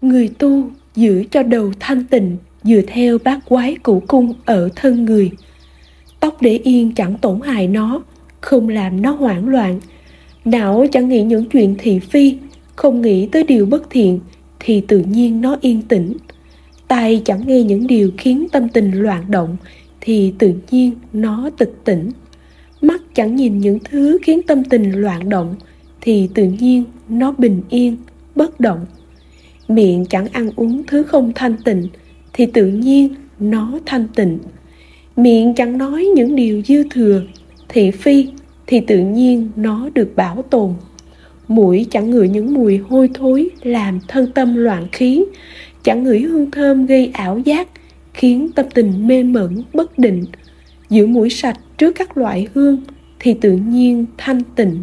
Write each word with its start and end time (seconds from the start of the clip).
người 0.00 0.28
tu 0.28 0.70
giữ 0.94 1.24
cho 1.30 1.42
đầu 1.42 1.72
thanh 1.80 2.04
tịnh, 2.04 2.36
dựa 2.64 2.80
theo 2.86 3.18
bát 3.24 3.38
quái 3.48 3.76
cửu 3.84 4.00
cung 4.00 4.34
ở 4.44 4.68
thân 4.76 5.04
người. 5.04 5.30
Tóc 6.20 6.42
để 6.42 6.60
yên 6.64 6.92
chẳng 6.94 7.18
tổn 7.18 7.40
hại 7.40 7.66
nó, 7.66 8.02
không 8.40 8.68
làm 8.68 9.02
nó 9.02 9.10
hoảng 9.10 9.48
loạn. 9.48 9.80
Não 10.44 10.86
chẳng 10.92 11.08
nghĩ 11.08 11.22
những 11.22 11.44
chuyện 11.44 11.74
thị 11.78 11.98
phi, 11.98 12.36
không 12.76 13.00
nghĩ 13.02 13.26
tới 13.26 13.44
điều 13.44 13.66
bất 13.66 13.90
thiện, 13.90 14.20
thì 14.60 14.80
tự 14.80 14.98
nhiên 14.98 15.40
nó 15.40 15.56
yên 15.60 15.82
tĩnh. 15.82 16.16
Tai 16.88 17.22
chẳng 17.24 17.46
nghe 17.46 17.62
những 17.62 17.86
điều 17.86 18.10
khiến 18.18 18.46
tâm 18.52 18.68
tình 18.68 18.92
loạn 18.92 19.30
động, 19.30 19.56
thì 20.00 20.32
tự 20.38 20.54
nhiên 20.70 20.92
nó 21.12 21.50
tịch 21.58 21.74
tỉnh. 21.84 22.10
Mắt 22.82 23.02
chẳng 23.14 23.36
nhìn 23.36 23.58
những 23.58 23.78
thứ 23.84 24.18
khiến 24.22 24.40
tâm 24.46 24.64
tình 24.64 24.92
loạn 24.92 25.28
động, 25.28 25.54
thì 26.00 26.28
tự 26.34 26.44
nhiên 26.44 26.84
nó 27.08 27.32
bình 27.38 27.62
yên, 27.68 27.96
bất 28.34 28.60
động 28.60 28.86
miệng 29.70 30.04
chẳng 30.04 30.26
ăn 30.32 30.50
uống 30.56 30.82
thứ 30.86 31.02
không 31.02 31.32
thanh 31.34 31.56
tịnh, 31.64 31.88
thì 32.32 32.46
tự 32.46 32.66
nhiên 32.66 33.14
nó 33.38 33.78
thanh 33.86 34.06
tịnh. 34.14 34.38
Miệng 35.16 35.54
chẳng 35.54 35.78
nói 35.78 36.08
những 36.14 36.36
điều 36.36 36.62
dư 36.66 36.84
thừa, 36.90 37.22
thị 37.68 37.90
phi, 37.90 38.28
thì 38.66 38.80
tự 38.80 38.98
nhiên 38.98 39.50
nó 39.56 39.88
được 39.94 40.16
bảo 40.16 40.44
tồn. 40.50 40.74
Mũi 41.48 41.86
chẳng 41.90 42.10
ngửi 42.10 42.28
những 42.28 42.54
mùi 42.54 42.78
hôi 42.78 43.10
thối 43.14 43.48
làm 43.62 44.00
thân 44.08 44.32
tâm 44.32 44.54
loạn 44.54 44.86
khí 44.92 45.24
chẳng 45.82 46.04
ngửi 46.04 46.20
hương 46.20 46.50
thơm 46.50 46.86
gây 46.86 47.10
ảo 47.12 47.38
giác, 47.38 47.68
khiến 48.14 48.50
tâm 48.54 48.66
tình 48.74 49.06
mê 49.06 49.22
mẩn, 49.22 49.62
bất 49.74 49.98
định. 49.98 50.24
Giữ 50.90 51.06
mũi 51.06 51.30
sạch 51.30 51.58
trước 51.78 51.92
các 51.92 52.16
loại 52.16 52.48
hương, 52.54 52.80
thì 53.18 53.34
tự 53.34 53.52
nhiên 53.52 54.06
thanh 54.16 54.42
tịnh. 54.56 54.82